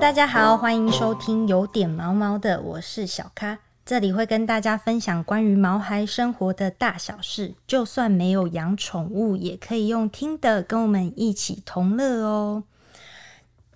[0.00, 12.64] 大家好，欢迎收听有点毛毛的，我是小咖，这里会跟大家分享关于毛孩生活的大小事，就算没有养宠物，也可以用听的跟我们一起同乐哦。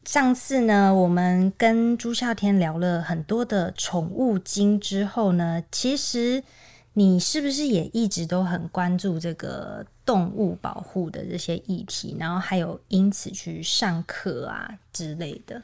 [0.05, 6.43] 上次呢，我们跟朱孝天聊了很多的宠物经之后呢，其实
[6.95, 15.63] 你是不是也一直都很关注这个动物保护的这些议题，然后还有因此去上课啊之类的？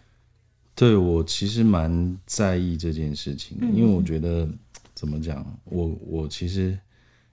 [0.74, 4.48] 对我其实蛮在意这件事情的，因为我觉得
[4.95, 6.77] 怎么讲，我我其实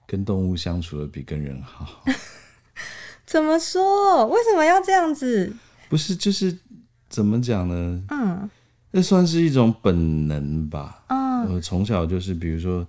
[0.06, 2.04] 跟动物相处的比跟人好。
[3.26, 4.26] 怎么说？
[4.26, 5.52] 为什么要这样子？
[5.88, 6.56] 不是，就是
[7.08, 8.04] 怎么讲呢？
[8.10, 8.50] 嗯，
[8.90, 11.04] 那算是一种本能吧。
[11.08, 12.86] 嗯，我从小就是，比如说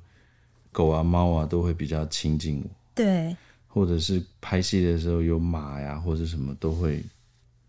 [0.72, 2.70] 狗啊、猫啊，都会比较亲近我。
[2.94, 3.35] 对，
[3.67, 7.03] 或者是拍戏的时候有马呀，或者什么都会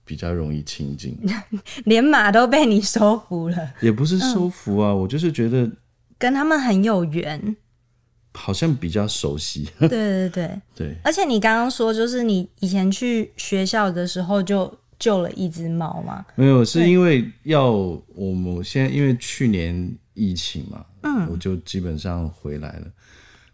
[0.05, 1.19] 比较容易亲近。
[1.85, 5.71] 连马都被你收服了，也不是收服啊，我就是觉得
[6.19, 7.57] 跟他们很有缘。
[8.37, 9.69] 好像比较熟悉。
[9.79, 16.27] 对对对 对，而且你刚刚说，就是你以前去学校的时候就救了一只猫嘛？
[16.35, 22.87] 没有，是因为要我们现在因为去年疫情嘛，嗯，我就基本上回来了，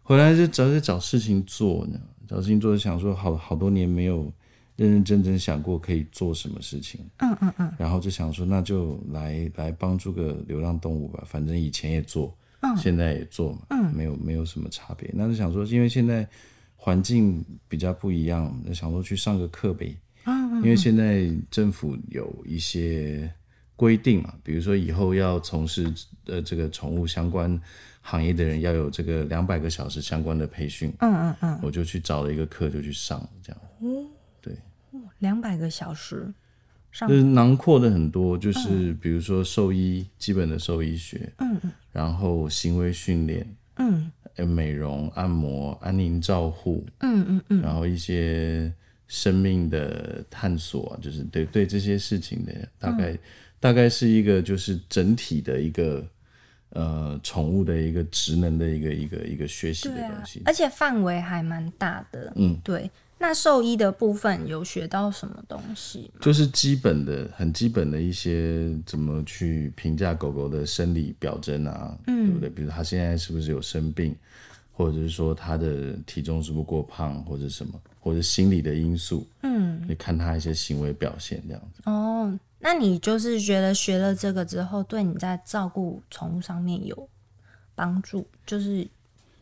[0.02, 4.32] 回来就找找事情做呢，找事情做，想说好好多年没有
[4.80, 12.34] 认认真真想过可以做什么事情，嗯嗯嗯，然后就想说那就来来帮助个流浪动物吧，反正以前也做，
[12.78, 16.26] 现在也做嘛，嗯，没有没有什么差别，那就想说因为现在
[16.76, 19.94] 环境比较不一样，那想说去上个课呗。
[20.62, 23.32] 因为现在政府有一些
[23.76, 25.90] 规定嘛，比如说以后要从事
[26.26, 27.58] 呃这个宠物相关
[28.02, 30.92] 行业的人要有这个两百个小时相关的培训。
[30.98, 33.60] 嗯嗯嗯，我就去找了一个课就去上，这样。
[35.20, 36.32] 两百个小时
[36.92, 43.46] 上就是囊括的很多，就是比如说兽医基本的兽医学，嗯嗯然后行为训练，
[43.76, 48.72] 嗯呃美容、按摩、安宁照护，嗯嗯嗯，然后一些
[49.06, 53.18] 生命的探索啊，就是对对这些事情的大概、
[53.60, 56.04] 大概是一个就是整体的一个
[56.70, 62.32] 呃宠物的一个职能的一个一个一个学习的东西。，而且范围还蛮大的。
[62.36, 62.90] 嗯，对。
[63.22, 66.10] 那兽医的部分有学到什么东西？
[66.22, 72.48] 就是基本的很基本的一些怎么去评价狗狗的生理表征啊，嗯对不对？
[72.48, 74.16] 比如它现在是不是有生病，
[74.72, 81.82] 或者是说它的体重是不是过胖，或者什么，或者心理的因素，嗯，你看它一些行为表现这样子。
[81.84, 87.06] 哦，那你就是觉得学了这个之后，对你在照顾宠物上面有
[87.74, 88.26] 帮助？
[88.46, 88.88] 就是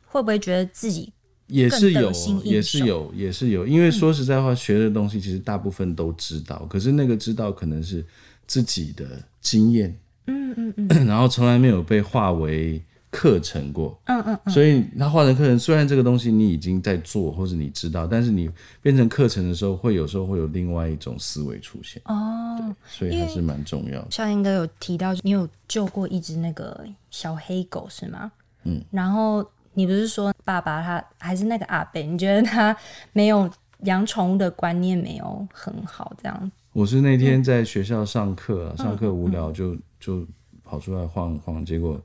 [0.05, 1.12] 会不会觉得自己
[1.48, 2.12] 也是有
[2.44, 3.66] 也是有，也是有。
[3.66, 8.04] 因为说实在话，学的东西其实大部分都知道，可是那个知道可能是
[8.47, 9.06] 自己的
[9.41, 13.98] 经验，嗯嗯嗯 然后从来没有被化为课程过。
[14.04, 18.50] 嗯嗯嗯，所以它化成课程，虽然这个东西你已经在做，或者你知道，但是你
[18.82, 24.10] 变成课程的时候，会有时候会有另外一种思维出现，哦，所以还是蛮重要的。
[24.10, 28.30] 少英哥有提到你有救过一只那个小黑狗是吗？
[28.65, 29.42] 嗯，然后
[29.78, 32.77] 你不是说爸爸他还是那个阿贝，你觉得他
[33.12, 33.49] 没有
[33.84, 40.27] 养宠物的观念没有很好，这样我是那天在学校上课、啊，上课无聊就就
[40.65, 42.00] 跑出来晃一晃，结果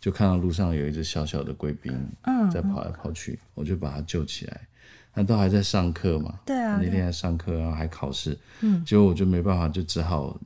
[0.00, 1.92] 就看到路上有一只小小的贵宾，
[2.22, 4.58] 嗯在跑来跑去，我就把它救起来。
[5.12, 10.40] 那都还在上课嘛，对啊那天还上课，然后还考试，嗯，结果我就没办法，就只好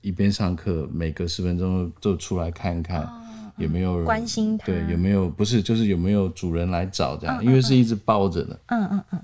[0.00, 3.08] 一边上课，每隔十分钟就出来看看。
[3.56, 7.44] 有没有人哦关心他对，有没有不是就是有没有主人来找这样？
[7.44, 9.20] 因为是一直抱着的，嗯嗯嗯，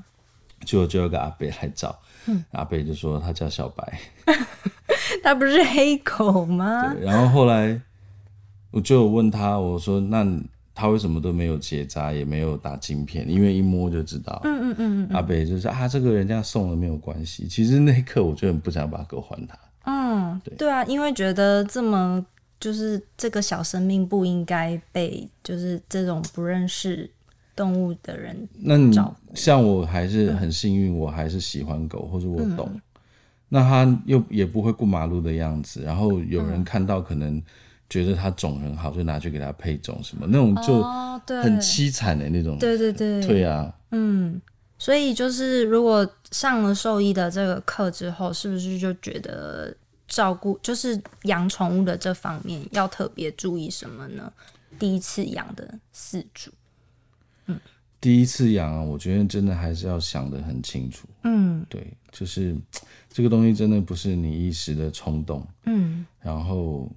[0.64, 4.00] 就就有个阿北来找，嗯阿北就说他叫小白，
[5.22, 6.92] 他不是黑狗吗？
[6.94, 7.80] 对，然后后来
[8.70, 10.26] 我就问他，我说那
[10.74, 13.28] 他为什么都没有结扎，也没有打晶片？
[13.28, 14.40] 因为一摸就知道。
[14.44, 17.48] 嗯嗯嗯阿北就说啊，这个人家送了没有关系。
[17.48, 19.58] 其实那一刻我就很不想把狗还他。
[19.90, 22.24] 嗯，对啊，因为觉得这么
[22.60, 27.08] 就是这个小生命不应该被就是这种不认识
[27.54, 28.96] 动物的人那你
[29.34, 32.80] 像我还是很幸运，我还是喜欢狗，或者我懂。
[33.48, 37.42] 那他又也不会过马路的样子，然后有人看到可能
[37.88, 40.82] 觉得它种很好，就拿去给它配种什么，那种就
[41.42, 42.58] 很凄惨的那种。
[42.58, 43.26] 对对对。
[43.26, 44.38] 对啊，嗯，
[44.78, 49.74] 所以就是如果上了兽医的这个课之后，是不是就觉得
[50.08, 54.32] 照顾就是养宠物的这方面要特别注意什么呢？
[54.78, 56.50] 第一次养的饲主，
[57.46, 57.60] 嗯
[58.00, 61.08] 第一次养啊，我觉得真的还是要想得很清楚。
[61.24, 62.56] 嗯对，就是
[63.10, 66.88] 这个东西真的不是你一时的冲动，嗯然后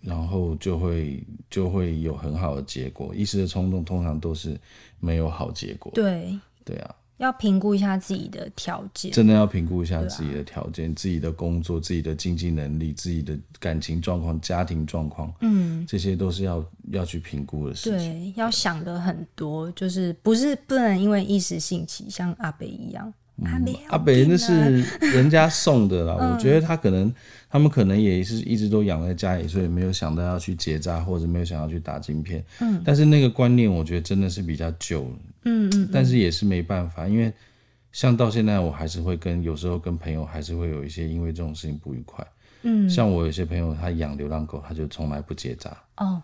[0.00, 3.14] 然后就会就会有很好的结果。
[3.14, 4.58] 一时的冲动通常都是
[4.98, 5.92] 没有好结果。
[5.94, 9.10] 对，对啊，要评估一下自己的条件。
[9.12, 17.98] 真的要评估一下自己的条件、自己的工作、自己的经济能力、自己的感情状况、家庭状况，嗯，这些都是要要去评估的事情。
[17.98, 23.12] 对，要想的很多，就是不是不能因为一时兴起，像阿北一样。
[23.44, 24.80] 阿北阿北那啊是
[25.12, 27.12] 人家送的啦， 我觉得他可能
[27.50, 32.42] 他们可能也是一直都养在家里，所以没有想到要去结扎，或者没有想要去打晶片。
[32.60, 35.16] 嗯，但是那个观念我觉得真的是比较旧了。
[35.44, 37.32] 嗯嗯但是也是没办法，因为
[37.92, 42.26] 像到现在我还是会跟有时候跟朋友还是会有一些因为这种事情不愉快。
[42.62, 45.70] 嗯，像我有些朋友他养流浪狗，他就从来不结扎。
[45.98, 46.20] 哦，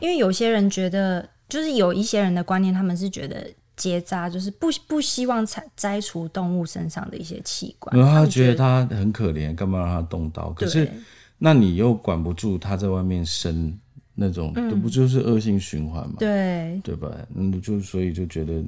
[0.00, 10.50] 因为有些人觉得，就是有一些人的观念，他们是觉得结扎就是不不希望摘摘除动物身上的一些器官，然后他们觉得他很可怜，干嘛让他动刀？
[10.50, 10.90] 可是
[11.38, 13.76] 那你又管不住他在外面生
[14.14, 16.14] 那种，这不就是恶性循环吗？
[16.18, 17.10] 对对吧？
[17.34, 18.62] 嗯，就所以就觉得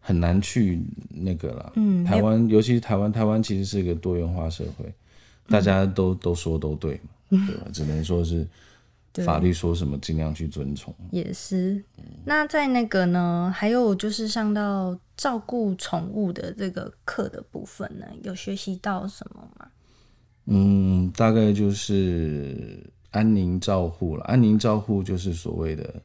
[0.00, 1.72] 很难去那个了。
[1.76, 4.90] 嗯台湾尤其是台湾，台湾其实是一个多元化社会，
[5.48, 6.98] 大家都、都说都对
[7.28, 7.66] 嘛， 对吧？
[7.72, 8.46] 只能说是
[9.24, 10.94] 法律说什么尽量去遵从。
[11.10, 11.82] 也是。
[12.24, 19.68] 那在那个呢，还有就是上到照顾宠物的这个课的部分呢，有学习到什么吗？
[20.46, 24.24] 嗯，大概就是安宁照护了。
[24.24, 26.02] 安宁照护就是所谓的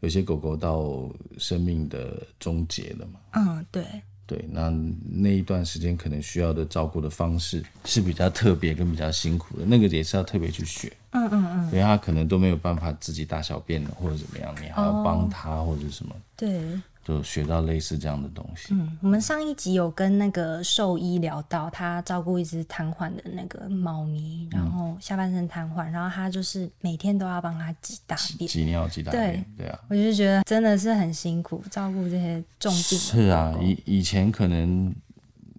[0.00, 1.08] 有些狗狗到
[1.38, 3.20] 生命的终结了嘛。
[3.32, 3.84] 嗯，对，
[4.28, 4.70] 对，那
[5.10, 10.92] 那一段时间可能需要的照顾的方式是比较特别跟比较辛苦的，那个也是要特别去学。
[11.12, 16.60] 嗯嗯嗯，因为他可能都没有办法自己大小便了，或者怎么样，你还要帮他或者什么，对。
[17.08, 18.74] 就学到类似这样的东西。
[18.74, 28.46] 嗯，我们上一集有跟那个兽医聊到，他照顾一只瘫痪的那个猫咪，然后下半身瘫痪，然后他就是每天都要帮它挤大便。
[28.46, 34.94] 挤尿挤大便，对啊，我就觉得真的是很辛苦，照顾这些重病是啊以以前可能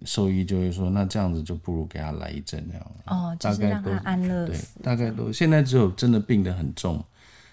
[0.04, 2.92] 兽医就会说，那这样子就不如给他来一针那样。
[3.06, 7.04] 哦，就是让他安乐对死。，大概都现在只有真的病得很重、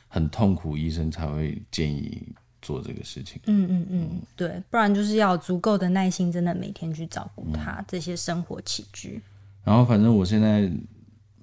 [0.07, 2.21] 很痛苦，医生才会建议
[2.67, 3.39] 做这个事情。
[3.45, 9.21] 嗯嗯嗯，对，不然就是要有足够的耐心，真的每天去照顾他、这些生活起居。
[9.63, 10.69] 然后反正我现在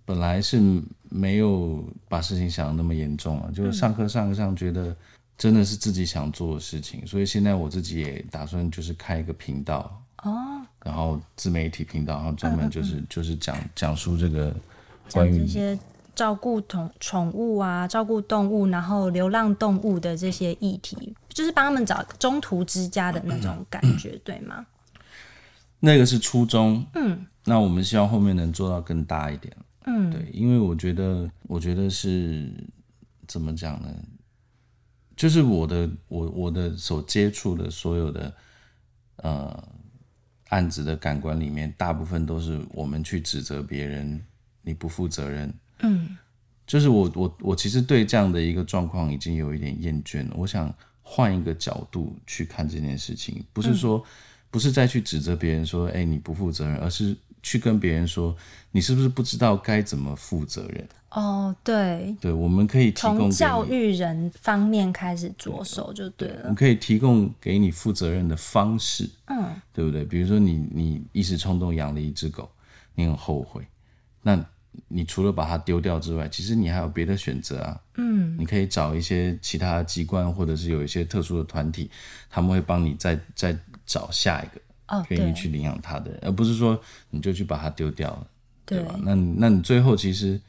[0.04, 0.60] 本来是
[1.08, 4.94] 没有把事情想的那么严重啊，就是上课上课上，觉得
[5.38, 14.54] 真的是自己想做的事情，所以现在我自己也打算就是开一个频道，哦，然后自媒体频道，然后专门就是就是讲讲述这个
[15.10, 15.78] 关于这些
[16.14, 24.64] 照顾宠宠物啊，照顾动物，然后流浪动物的这些议题，就是帮他们找中途之家的那种感觉，对吗？
[25.80, 29.54] 那个是初衷，嗯那我们希望后面能做到更大一点。
[29.84, 32.50] 嗯，对，因为我觉得，我觉得是
[33.28, 33.88] 怎么讲呢？
[35.14, 38.34] 就是我的我我的所接触的所有的
[39.16, 39.68] 呃
[40.48, 44.24] 案子的感官里面，大部分都是我们去指责别人，
[44.62, 45.52] 你不负责任。
[45.80, 46.16] 嗯
[46.66, 50.72] 就是我我我其实对这样的一个状况已经有一点厌倦了，我想
[51.02, 54.02] 换一个角度去看这件事情，不是说、
[54.50, 58.34] 不是再去指责别人说，哎、你不负责任，而是去跟别人说，
[58.70, 60.88] 你是不是不知道该怎么负责任？
[61.10, 66.54] 哦，对，对，我们可以提供给从教，育人方面开始着手就对了我们。
[66.54, 70.04] 可以提供给你负责任的方式，嗯对不对？
[70.04, 72.50] 比如说你你一时冲动养了一只狗，
[72.94, 73.64] 你很后悔，
[74.22, 74.44] 那
[74.88, 77.80] 你除了把它丢掉之外，其实你还有别的选择啊。
[77.96, 78.36] 嗯。
[78.38, 81.90] 你可以找一些其他的机关，或者是有一些特殊的团体，
[82.28, 86.78] 他们会帮你再再找下一个愿意去领养它的人，而不是说
[87.10, 88.26] 你就去把它丢掉了，
[88.66, 88.88] 对对。
[88.88, 88.98] 吧？
[89.02, 90.40] 那你那你最后其实，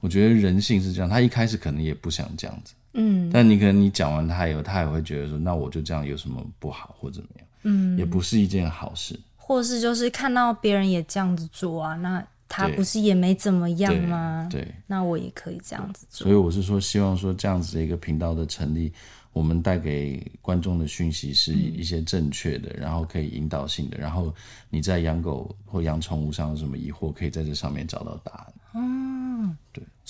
[0.00, 3.30] 我觉得人性是这样，他一开始可能也不想这样子，嗯。
[3.32, 9.18] 但你可能你讲完他以后，他也会觉得说，那我就这样有什么不好或怎么样，嗯，也不是一件好事。
[9.36, 14.48] 或是就是看到别人也这样子做啊，那他不是也没怎么样吗？
[14.50, 16.24] 对，那我也可以这样子做。
[16.24, 18.92] 所以我是说，希望说这样子的一个频道的成立，
[19.32, 24.34] 我们带给观众的讯息是一些正确的，然后可以引导性的，然后
[24.68, 28.52] 你在养狗或养宠物上有什么疑惑，可以在这上面找到答案。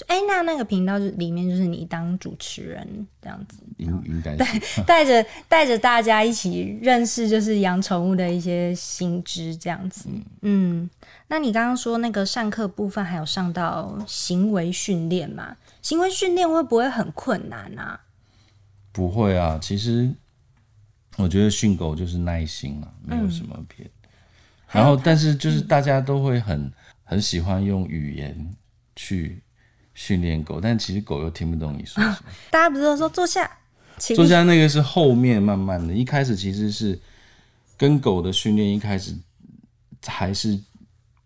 [0.06, 10.08] 哎、那那个频道就里面就是你当主持人这样子，应应该是带着带着大家一起认识就是养宠物的一些新知这样子。
[10.40, 10.88] 嗯，
[11.28, 15.54] 那你刚刚说那个上课部分还有上到行为训练嘛？
[15.82, 18.00] 行为训练会不会很困难啊？
[18.92, 19.58] 不会啊。
[19.60, 20.10] 其实
[21.18, 23.90] 我觉得训狗就是耐心啊，没有什么别的。
[24.70, 26.72] 然后，但是就是大家都会很
[27.04, 28.56] 很喜欢用语言
[29.02, 29.42] 去
[29.94, 32.18] 训练狗，但其实狗又听不懂你说什么。
[32.50, 33.50] 大家不是都说坐下，
[33.96, 36.98] 请坐下那个是后面慢慢的，一开始其实是
[37.78, 39.16] 跟狗的训练，一开始
[40.04, 40.60] 还是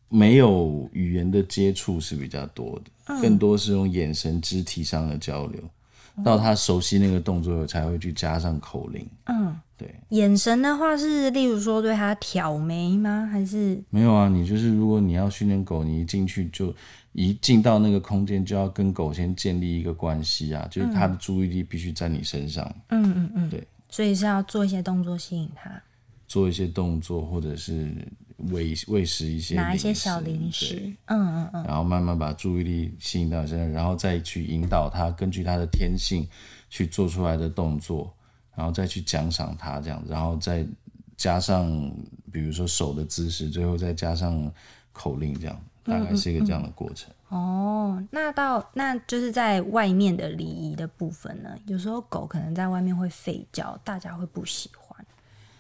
[0.09, 5.61] 没有语言的接触是比较多的，更多是用眼神、肢体上的交流。
[6.25, 9.05] 到他熟悉那个动作，才会去加上口令。
[9.25, 9.93] 嗯，对。
[10.11, 13.29] 眼神的话是，例如说对他挑眉吗？
[13.33, 14.29] 还是没有啊？
[14.29, 16.73] 你就是如果你要训练狗，你一进去就
[17.15, 22.65] 一进到那个空间，就要跟狗先建立一个关系啊，就是它的注意力必须在你身上。
[22.91, 23.67] 嗯嗯嗯，对。
[23.89, 25.71] 所以是要做一些动作吸引它，
[26.27, 27.95] 做一些动作，或者是
[28.51, 30.93] 喂喂食一些拿一些小零食。
[31.05, 36.27] 嗯嗯嗯，然后慢慢把注意力吸引到你身上，然后再去引导它，根据它的天性
[36.69, 38.13] 去做出来的动作，
[38.57, 40.67] 然后再去奖赏它这样子，然后再
[41.17, 41.71] 加上
[42.33, 44.53] 比如说手的姿势，最后再加上
[44.93, 47.13] 口令，这样大概是一个这样的过程。
[47.29, 55.05] 哦，那到那就是在外面的礼仪的部分呢，有时候狗可能在外面会吠叫，大家会不喜欢。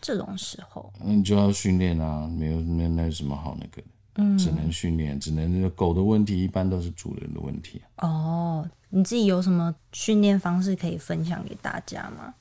[0.01, 8.07] 这种时候，那你就要训练啊，没有那那有什么好那个的，嗯，只能训练，只能狗的问题一般都是主人的问题啊。
[8.07, 12.35] 哦，你自己有什么训练方式可以分享给大家吗？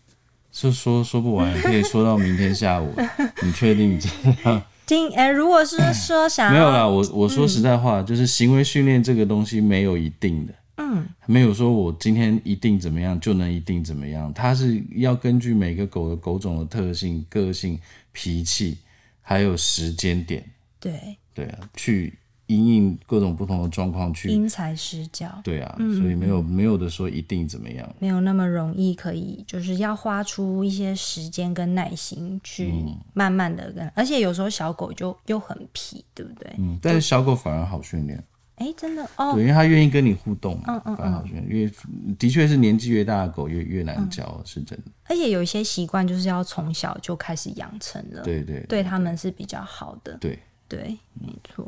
[0.52, 2.94] 是说说不完，可以说到明天下午。
[3.42, 4.10] 你确定这
[4.44, 4.62] 样？
[4.86, 17.80] 今哎、如果是说想没有啦，我我说实在话，就是行为训练这个东西没有一定的，嗯，没有说我今天一定怎么样就能一定怎么样，它是要根据每个狗的狗种的特性、个性、
[18.12, 18.78] 脾气，
[19.22, 20.44] 还有时间点，
[20.80, 20.94] 对。
[21.36, 22.14] 对啊，去
[22.48, 32.98] 因应各种不同的状况去，因材施教，对啊，所以没有没有的说一定怎么样，没有那么容易可以，就是要花出一些时间跟耐心去嗯。
[33.14, 36.54] 慢慢的跟，而且有时候小狗就又很皮，对不对？
[36.58, 38.22] 嗯，但是小狗反而好训练，
[38.56, 39.10] 哎、真的？
[39.16, 41.72] 哦，对，因为它愿意跟你互动嘛，嗯嗯反而好训练，因为
[42.20, 48.84] 的确是年纪越大的狗越越难教，是真的，而且有一些习惯就是要从小就开始养成了，对对对。
[48.84, 50.18] 他们是比较好的。
[50.18, 50.38] 对。
[50.66, 51.63] 对，没错。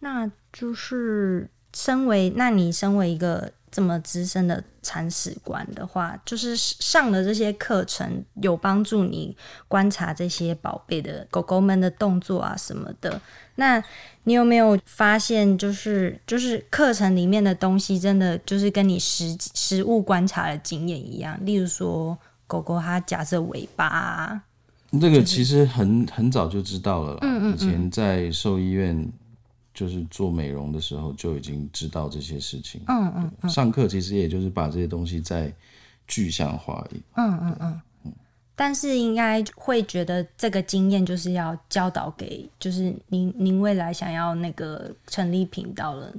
[0.00, 9.36] 那就是身为，那你身为一个这么资深的铲屎官的话，就是上了这些课程，有帮助你
[9.66, 13.20] 观察这些宝贝的狗狗们的动作啊什么的。
[13.56, 13.82] 那
[14.24, 21.38] 你有没有发现，就是就是课程里面的东西，真的就是跟你实实物观察的经验一样？
[21.44, 24.42] 例如说，狗狗它夹着尾巴、啊，
[25.00, 27.52] 这个其实很很早就知道了啦。
[27.52, 29.10] 以前在兽医院
[29.78, 32.80] 就是做美容的时候就已经知道这些事情。
[32.88, 35.54] 嗯嗯上课其实也就是把这些东西再
[36.08, 37.00] 具象化而已。
[37.14, 37.80] 嗯嗯嗯。
[38.56, 46.12] 但是应该会觉得这个经验就是要教导给，就是您您未来想要那个成立频道了，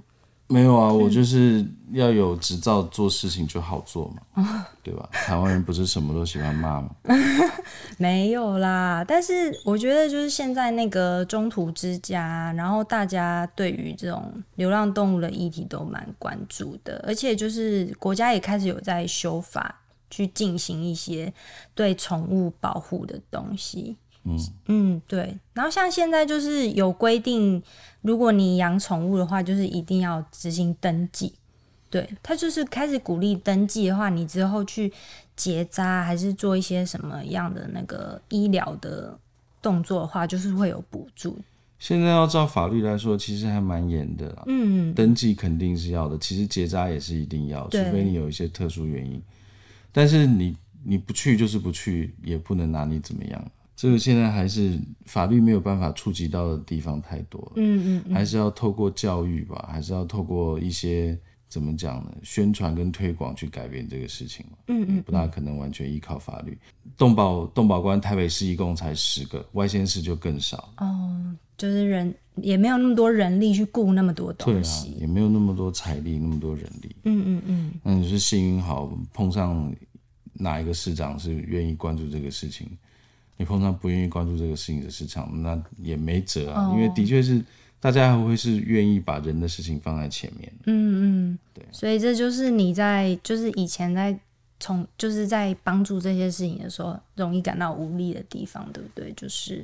[0.51, 5.08] 没有啊，我就是要有执照做事情就好做嘛， 对吧？
[5.12, 6.89] 台湾人不是什么都喜欢骂吗？
[8.00, 9.06] 没有啦。
[9.08, 19.79] 但是我觉得就是现在那个中途之家，然后大家对于这种流浪动物的议题都蛮关注的，而且就是国家也开始有在修法，
[20.10, 21.32] 去进行一些
[21.75, 23.96] 对宠物保护的东西。
[24.24, 25.38] 嗯嗯，对。
[25.54, 27.62] 然后像现在就是有规定，
[28.02, 31.34] 如果你养宠物的话，就是一定要执行登记。
[31.90, 34.94] 对，他就是开始鼓励登记的话，你之后去
[35.36, 39.18] 结扎还是做一些什么样的那个医疗的
[39.62, 41.36] 动作的话，就是会有补助。
[41.80, 44.44] 现在要照法律来说，其实还蛮严的啦。
[44.48, 49.20] 嗯，登记肯定是要的，其实结扎也是一定要，除非你有一些特殊原因。
[49.92, 53.52] 但是你你不去就是不去，也不能拿你怎么样。
[53.80, 61.18] 这个现在还是法律没有办法触及到的地方太多了，嗯嗯还是要透过教育吧，还是要透过一些
[61.48, 62.12] 怎么讲呢？
[62.22, 64.58] 宣传跟推广去改变这个事情嘛。
[64.68, 66.58] 嗯嗯不大可能完全依靠法律。
[66.98, 70.74] 动保动保官台北市一共才十个，外县市就更少。
[70.80, 76.94] 哦，就是人也没有那么多人力去顾那么多对啊东西。，也没有那么多财力，那么多人力。
[77.06, 79.74] 嗯嗯嗯，那你是幸运好碰上
[80.34, 82.70] 哪一个市长是愿意关注这个事情？
[83.39, 86.67] 你碰上不愿意关注这个事情的市场，那也没辙啊。
[86.67, 87.41] 哦因为的确是
[87.79, 90.51] 大家还会是愿意把人的事情放在前面。
[90.65, 94.19] 嗯嗯，对所以这就是你在就是以前在
[94.60, 99.13] 从就是在帮助这些事情的时候，容易感到无力的地方，对不对？
[99.13, 99.63] 就是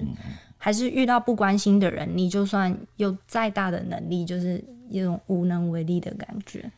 [0.58, 6.72] 还是遇到不关心的人，你就算有再大的能力，就是一种无能为力的感觉。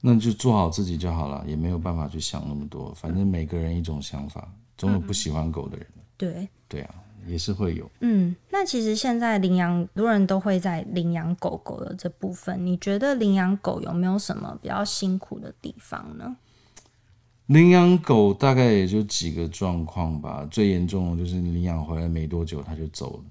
[0.00, 2.94] 那就做好自己就好了，也没有办法去想那么多。
[2.94, 5.84] 反正每个人一种想法，总有不喜欢狗的人。
[6.20, 6.94] 对，对啊，
[7.26, 7.90] 也是会有。
[8.00, 16.36] 嗯，那其实现在领养，很多人都会在领养狗狗的这部分，你觉得领养狗有没有什么比较辛苦的地方呢？
[17.46, 23.24] 领养狗大概也就几个状况吧，最严重的就是你领养回来没多久它就走了，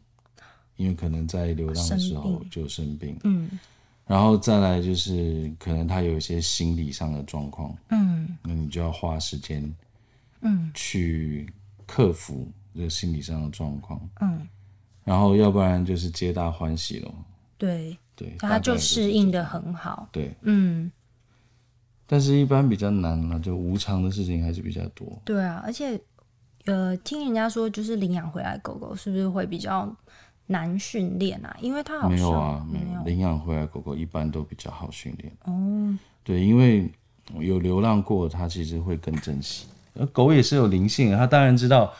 [0.75, 3.17] 因为可能在流浪的时候就生病。
[3.23, 3.49] 嗯，
[4.05, 7.73] 然后再来就是可能它有一些心理上的状况。
[7.91, 9.73] 嗯，那你就要花时间，
[10.41, 11.47] 嗯，去
[11.85, 12.45] 克服
[12.79, 13.99] 这个心理上的状况。
[14.21, 14.47] 嗯，
[15.03, 17.11] 然后要不然就是皆大欢喜了。
[17.57, 20.07] 对对，它就适应的很好。
[20.13, 20.89] 对，嗯。
[22.07, 25.21] 但是，一般比较难了，就无常的事情还是比较多。
[25.23, 25.99] 对啊，而且，
[26.65, 29.95] 呃，听人家说，就是领养回来狗狗是不是会比较
[30.47, 31.55] 难训练啊？
[31.61, 35.31] 因为它好没有啊，没有领养回来狗狗一般都比较好训练。
[35.43, 36.91] 哦，对，因为
[37.37, 39.67] 有流浪过，它其实会更珍惜。
[39.93, 41.93] 而狗也是有灵性，它当然知道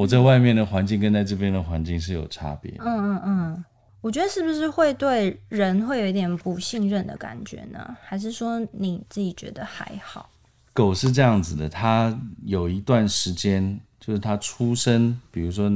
[0.00, 2.72] 我在外面的环境跟在这边的环境是有差别。
[2.78, 3.64] 嗯嗯嗯。
[4.00, 7.94] 我觉得是不是会对人会有一点不信任的感觉呢？
[8.02, 10.30] 还是说你自己觉得还好？
[10.72, 15.70] 狗是这样子的，它有一段时间，就是它出生，比如说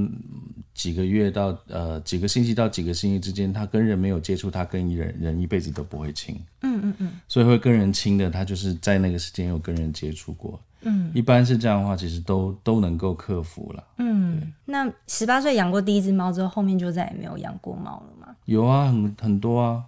[0.73, 6.35] 几个月到呃几个星期到几个星期之间，它跟人没有接触，它跟人人一辈子都不会亲。
[6.63, 7.13] 嗯嗯嗯。
[7.29, 10.59] 所以会跟人亲的，它就是在那个时间有跟人接触过。
[10.85, 13.85] 嗯，一般是这样的话，其实都都能够克服了。
[13.99, 18.35] 嗯，那十八岁养过第一只猫之后，后面就再也没有养过猫了吗？
[18.45, 19.85] 有啊，很很多啊，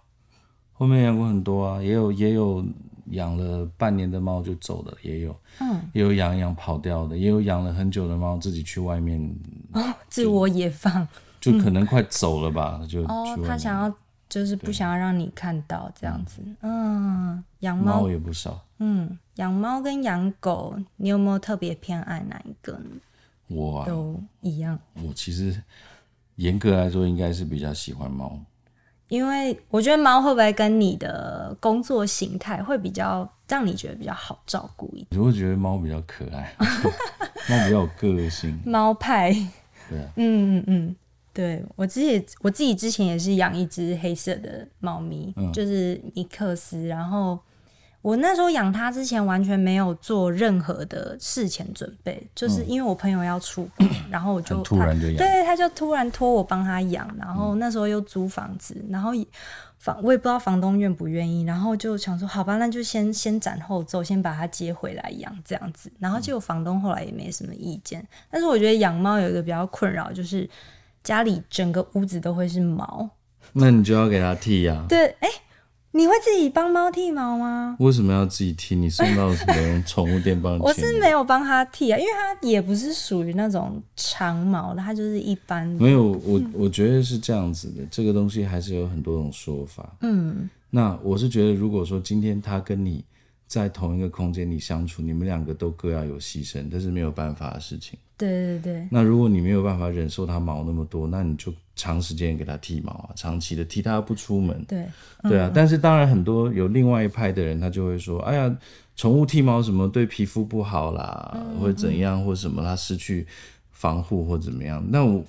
[0.73, 2.65] 后面养过很多啊，也有也有
[3.11, 9.21] 养了半年的猫就走了，也有，嗯，也有养养跑掉的，也有养了很久的猫自己去外面
[9.73, 11.07] 哦，自我野放，
[11.41, 13.95] 就可能快走了吧，就哦，他想要。
[14.29, 22.91] 就是不想要让你看到这样子，嗯，养猫也不少，嗯，养猫跟养狗，你有没有特别偏爱哪一个呢？
[23.49, 24.79] 我都一样。
[24.95, 25.63] 我其实
[26.37, 28.39] 严格来说，应该是比较喜欢猫，
[29.09, 35.07] 因为我觉得猫会不会跟你的工作形态会比较让你觉得比较好照顾一点？
[35.11, 36.55] 你会觉得猫比较可爱，
[37.49, 39.33] 猫比较有个性，猫派，
[39.89, 40.97] 对，嗯嗯嗯。
[41.33, 46.87] 对我自己，我自己之前也是养一只黑色的猫咪，就是尼克斯。
[46.87, 47.39] 然后
[48.07, 57.13] 我那时候养它之前，完全没有做任何的事前准备，就是因为我朋友要出国，然后我就突然就养，对，他就突然托我帮他养。
[57.19, 59.11] 然后那时候又租房子，然后
[59.81, 65.91] 房我也不知道房东愿不愿意，然后就想说好吧，那就先先斩后奏，先把它接回来养这样子。
[65.99, 68.07] 然后结果房东后来也没什么意见。
[68.31, 70.49] 但是我觉得养猫有一个比较困扰，就是。
[71.03, 73.09] 家里整个屋子都会是毛，
[73.53, 74.85] 那你就要给它剃呀。
[74.89, 75.29] 对，哎，
[75.97, 77.75] 你会自己帮猫剃毛吗？
[77.81, 78.77] 为什么要自己剃？
[78.77, 80.59] 你送到什么宠物店帮？
[80.61, 85.67] 我是没有帮它剃啊，因为它也不是属于那种长毛的，它就是一般。
[85.67, 89.97] 没有，我我觉得是这样子的，这个东西还是有很多种说法。
[90.03, 93.03] 嗯，那我是觉得，如果说今天它跟你。
[93.47, 97.99] 在同一个空间里相处，你们两个都各要有牺牲，这是没有办法的事情。
[98.19, 98.89] 对对对。
[98.91, 104.65] 那如果你没有办法忍受它毛那么多，那你就长时间给它剃毛啊，长期的剃它不出门。
[104.67, 104.87] 对。
[105.23, 108.59] 对啊，但是当然很多有另外一派的人，他就会说：“哎呀，
[108.97, 113.27] 宠物剃毛什么对皮肤不好啦，或者怎样，或者什么，它失去
[113.71, 115.25] 防护或怎么样。”那我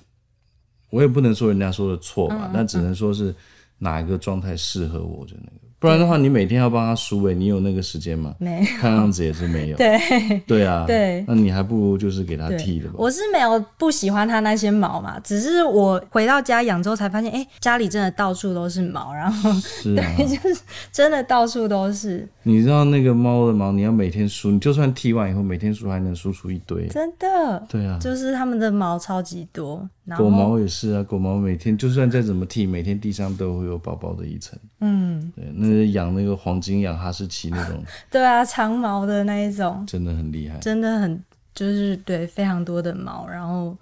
[0.90, 3.34] 我也不能说人家说的错吧，那只能说是
[3.78, 5.67] 哪一个状态适合我就那个。
[5.80, 8.34] 不然的话，你每天要帮他梳尾，你有那个时间吗？
[8.38, 9.76] 没，看样子也是没有。
[9.78, 9.98] 对，
[10.46, 12.94] 对啊，对，那你还不如就是给他剃了吧。
[12.98, 19.50] 我是没有不喜欢他那些毛嘛，只是我回到家养之后才发现，哎，家里真的到处都是毛，然后
[19.84, 20.60] 对， 就是
[20.90, 22.28] 真的到处都是。
[22.42, 26.88] 你知道那个猫的毛，你要每天梳，你就算剃完以后每天梳，还能梳出一堆。
[26.88, 27.64] 真的。
[27.68, 29.88] 对啊，就是它们的毛超级多。
[30.16, 34.58] 狗毛也是啊，狗毛每天就算再怎么剃，每天地上都会有薄薄的一层。
[34.80, 41.22] 嗯，对，那养那个黄金养哈士奇那种， 对啊，长毛的那一种，真的很厉害，真的很
[41.54, 43.76] 就是对非常多的毛，然后，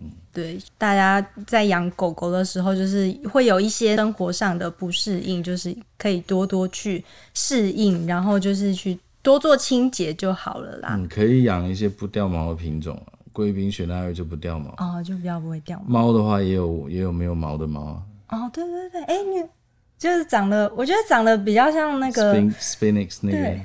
[0.00, 10.90] 嗯，对，大家在养狗狗的时候，就是会有一些生活上的不适应，就是可以多多去适应，然后就是去多做清洁就好了啦。
[10.92, 13.17] 嗯，可以养一些不掉毛的品种啊。
[13.38, 16.06] 贵宾雪纳瑞就不掉毛哦，就比较不会掉毛。
[16.06, 19.48] 猫的话也有也有没有毛的猫啊哦，对对对，哎，你
[19.96, 23.60] 就是长得，我觉得长得比较像那个 Sphinx 那个，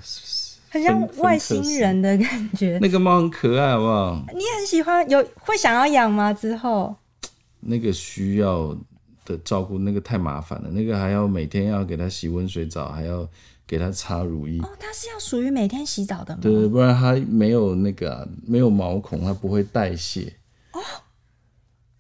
[0.70, 2.78] 很像外星人的感觉。
[2.80, 4.24] 那个猫很可爱，好不好？
[4.28, 6.32] 你很喜欢，有会想要养吗？
[6.32, 6.96] 之后
[7.60, 8.78] 那个需要
[9.26, 13.28] 的照顾，那个太麻烦了，那个还要每天要给它洗温水澡，还要。
[13.74, 16.40] 给它擦乳液哦，它是要属于每天洗澡的吗？
[16.44, 20.32] 对，不然它没有那个没有毛孔，它不会代谢。
[20.74, 20.80] 哦，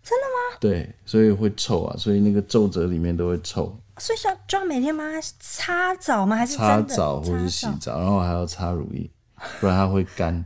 [0.04, 0.58] 真的吗？
[0.60, 3.76] 对，所以会臭啊，所以那个皱褶里面都会臭。
[3.98, 6.36] 所以要就要每天帮它擦澡吗？
[6.36, 9.10] 还是擦澡或者洗澡，然后还要擦乳液，
[9.60, 10.46] 不然它会干。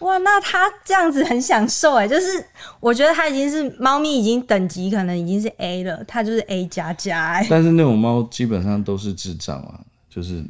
[0.00, 2.44] 哇，那它这样子很享受哎，就是
[2.80, 7.46] 我觉得它已经是猫咪，已经等级可能已经是 A 了，它就是 A 加加哎。
[7.48, 10.44] 但是那种猫基本上都是智障啊，就是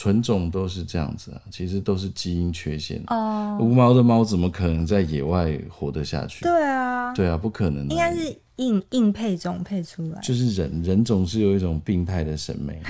[0.00, 3.02] 纯种都是这样子啊，其实都是基因缺陷。
[3.08, 6.42] 哦，无毛的猫怎么可能在野外活得下去？
[6.42, 7.88] 对啊，对啊，不可能啊。
[7.90, 10.18] 应该是硬硬配种配出来。
[10.22, 12.80] 就是人人总是有一种病态的审美，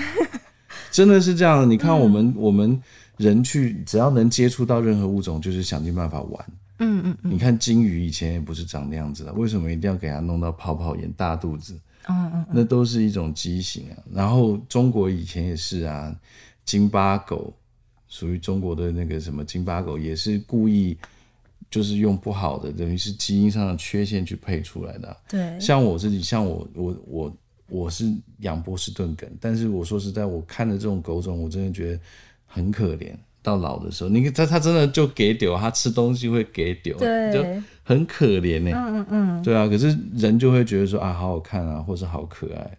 [0.89, 1.65] 真的是这样的。
[1.65, 2.81] 你看我们我们
[3.17, 6.45] 人去只要能接触到任何物种，就是想尽办法玩。
[6.79, 11.77] 嗯嗯嗯，你看金鱼以前也不是长那样子的，为什么一定要给它弄到泡泡眼、大肚子？
[12.07, 13.97] 嗯嗯，那都是一种畸形啊。
[14.13, 16.15] 然后中国以前也是啊，
[16.65, 17.53] 金巴狗
[18.07, 20.97] 属于中国的那个什么京巴狗，也是故意
[21.69, 31.99] 就是用不好的，等于是基因上的缺陷去配出来的啊、对，像我自己，像我我我我是养波士顿梗，但是我说实在，我看了这种狗种，我真的觉得
[32.45, 33.13] 很可怜。
[33.43, 37.43] 到老的时候，你看它它真的就给丢，它吃东西会给丢，对就
[37.81, 38.71] 很可怜呢。
[38.75, 42.77] 嗯嗯嗯，对啊，可是人就会觉得说啊，好好看啊，或是好可爱。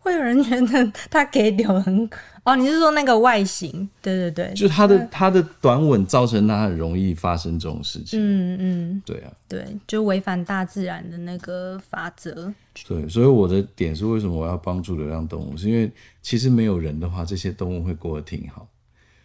[0.00, 2.10] 会有人觉得它给丢很
[2.42, 3.86] 哦，你是说那个外形？
[4.00, 8.18] 对对对，就它的它的短吻造成它很容易发生这种事情。
[8.18, 12.52] 嗯嗯，对啊，对，就违反大自然的那个法则。
[12.88, 18.66] 对，所以我的点是为什么我要帮助流浪动物，是因为其实没有人的话，这些动物会过得挺好。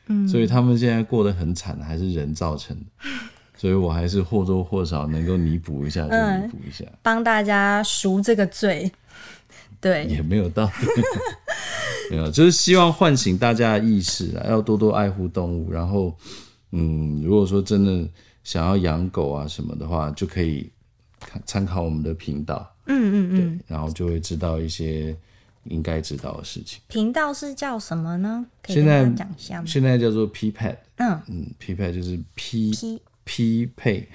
[0.08, 3.10] 嗯，所以他们现在过得很惨，还是人造成的。
[3.58, 8.92] 所以我还是或多或少能够弥补一下，就弥补一下，帮大家赎这个罪。
[9.86, 10.66] 对，也没有到，
[12.10, 15.72] 没有，就是希望唤醒大家的意识啊，要多多爱护动物。
[15.72, 16.12] 然后，
[16.72, 18.10] 嗯，如果说真的
[18.44, 20.68] 想要养狗啊什么的话，就可以
[21.20, 25.16] 看参考我们的频道，嗯嗯嗯，然后就会知道一些
[25.66, 26.82] 应该知道的事情。
[26.88, 28.44] 频道是叫什么呢？
[28.64, 29.66] 可以现在跟大家讲一下吗？
[29.68, 34.08] 现在叫做 P Pad，嗯嗯，P Pad 就是 P P P 配，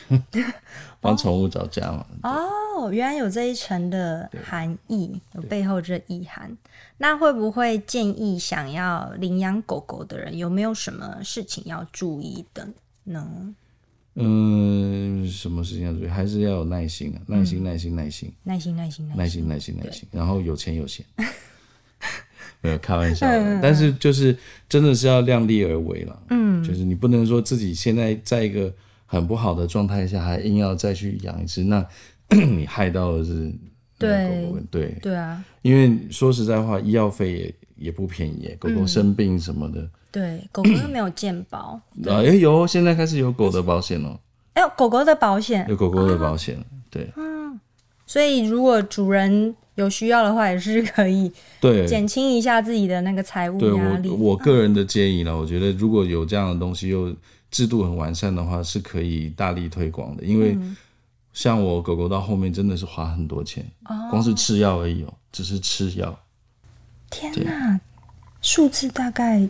[1.01, 2.07] 帮宠物找家嘛。
[2.25, 6.57] 哦，原来有这一层的含义，有背后这意涵。
[6.97, 12.69] 那会不会建议想要领养狗狗的人，有没有什么事情要注意的
[13.05, 13.55] 呢？
[14.15, 16.07] 嗯，什么事情要注意？
[16.07, 18.33] 还是要有耐心啊，耐心，耐心，耐心。
[18.43, 21.05] 耐心，耐心，耐心，耐心，耐心，然后有钱有闲，
[22.61, 24.37] 没有开玩笑的，但是就是
[24.69, 28.71] 真的是要量力而为了，嗯，就是你不能说自己现在在一个
[29.11, 31.85] 很不好的状态下，还硬要再去养一只，那
[32.31, 33.51] 你害到的是
[33.99, 37.55] 狗狗，对，对啊，因为说实在话，医药费也
[37.87, 44.17] 也不便宜，狗狗生病什么的，对，狗狗又没有健保， 啊，也有，现在开始有狗的保险哦，
[44.53, 46.57] 哎、狗狗的保险，有狗狗的保险，
[46.89, 47.11] 对
[48.07, 54.09] 所以如果主人有需要的话，也是可以对，减轻一下自己的那个财务对压力。
[54.09, 57.13] 我我个人的建议呢，我觉得如果有这样的东西又
[57.51, 60.23] 制度很完善的话，是可以大力推广的。
[60.25, 60.57] 因为
[61.33, 63.65] 像我狗狗到后面真的是花很多钱，
[64.11, 66.19] 光是吃药而已哦，只是吃药，
[67.11, 67.81] 天哪，
[68.43, 69.49] 数字大概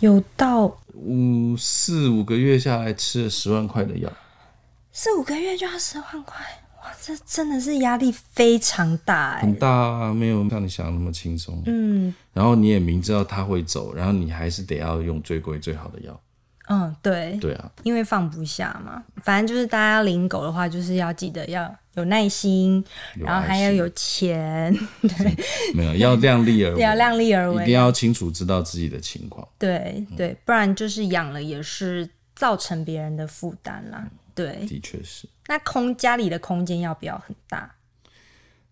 [0.00, 4.12] 有到五四五个月下来吃了十万块的药，
[4.92, 6.36] 四五个月就要十万块，
[6.82, 11.62] 哇，这真的是压力非常大哎、很大啊，没有像你想的那么轻松。
[11.66, 12.14] 嗯。
[12.34, 16.20] 然后你也明知道它会走，然后你还是得要用最贵最好的药。
[16.68, 19.02] 嗯，对，对啊，因为放不下嘛。
[19.22, 22.82] 反正就是大家要领狗的话，就是要记得要有耐心，
[23.16, 24.72] 有然后还要有钱，
[25.02, 25.36] 对
[25.74, 27.74] 没有要量力而为，要量力而为一定。
[27.74, 29.46] 要清楚知道自己的情况。
[29.58, 34.08] 对对，不然就是养了也是造成别人的负担啦。
[34.34, 35.28] 对，的确是。
[35.48, 37.74] 那空家里的空间要不要很大？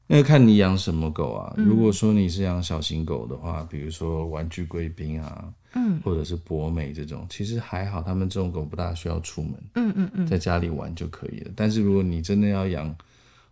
[0.07, 1.53] 那个看你养什么狗啊。
[1.57, 11.51] 嗯如果说你是养小型狗的话，比如说玩具贵宾啊，嗯，或者是博美这种，其实还好，他们这种狗不大需要出门，嗯嗯嗯，在家里玩就可以了。
[11.55, 12.95] 但是如果你真的要养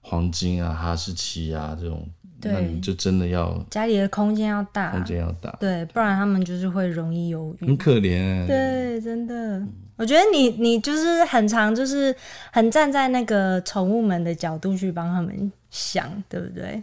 [0.01, 2.09] 黄金啊、哈士奇啊这种，
[2.41, 7.67] 那你就真的要家里的空间要大，空间要大，对，不然他们就是会容易犹豫。
[7.67, 8.47] 很可怜、啊。
[8.47, 9.61] 对，真的，
[9.97, 12.15] 我觉得你你就是很常就是
[12.53, 16.81] 很站在那个宠物们的角度去帮他们想，对不对？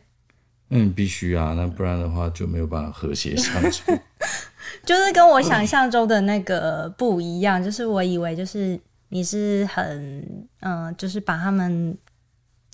[0.70, 3.92] 嗯，必须啊，那不然的话就没有办法和谐相处。
[4.84, 11.98] 就是跟我想象中的那个不一样，就是我以为就是你是很嗯、就是把他们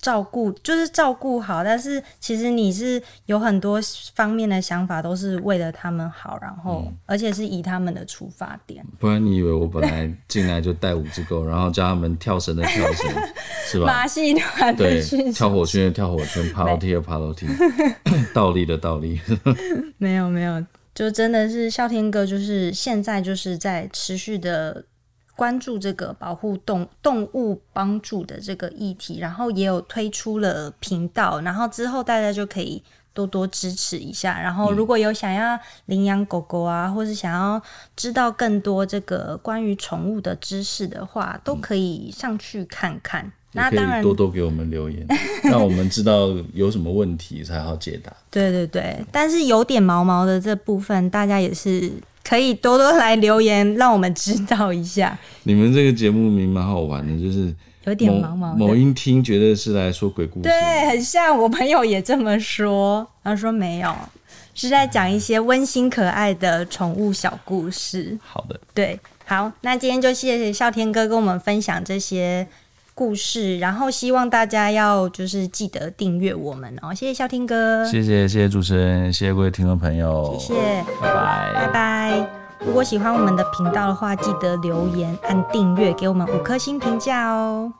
[0.02, 3.80] 照顾就是照顾好，但是其实你是有很多
[4.16, 8.84] 方面的想法，都是为了他们好，然后而且是以他们的出发点。
[8.98, 13.12] 不然你以为我本来进来就带五只狗，然后教他们跳绳的跳绳，
[13.68, 13.86] 是吧？
[13.86, 17.46] 马戏团对跳火圈的跳火圈，爬楼梯的爬楼梯，
[18.34, 19.22] 倒立的倒立。
[20.00, 20.66] 没有没有，
[21.02, 24.86] 就真的是笑天哥，就是现在就是在持续的
[25.36, 32.84] 关注这个保护动动物帮助的这个议题，然后也有推出了频道，然后之后大家就可以
[33.16, 34.40] 多多支持一下。
[34.40, 37.60] 然后如果有想要领养狗狗啊，或是想要
[37.96, 43.34] 知道更多这个关于宠物的知识的话，都可以上去看看。
[43.54, 45.06] 那可当然以多多给我们留言，
[45.44, 48.12] 让我们知道有什么问题才好解答。
[48.32, 51.92] 对对对，但是有点毛毛的这部分，大家也是
[52.24, 55.18] 可以多多来留言，让我们知道一下。
[55.44, 63.94] 你们这个节目名蛮好玩的，就是有点毛毛的某音听觉得是来说鬼故事，对，很像我朋友也这么说，他说没有，
[64.54, 68.18] 是在讲一些温馨可爱的宠物小故事。
[68.22, 72.48] 好的，对，好，那今天就谢谢笑天哥跟我们分享这些
[73.02, 80.84] 故事，然后希望大家要就是记得订阅我们哦，谢谢笑听哥，谢谢谢谢主持人，谢谢各位听众朋友，谢谢。
[81.02, 82.30] 拜拜拜拜。
[82.64, 87.74] 如果喜欢我们的频道的话，记得留言、按订阅，给我们五颗星评价哦。